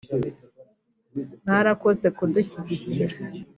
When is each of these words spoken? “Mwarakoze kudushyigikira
“Mwarakoze 1.45 2.07
kudushyigikira 2.17 3.15